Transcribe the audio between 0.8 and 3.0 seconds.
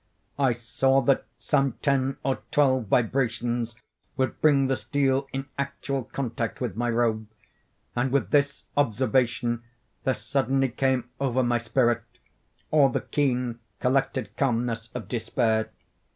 that some ten or twelve